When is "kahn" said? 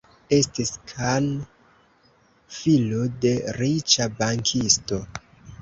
0.91-1.27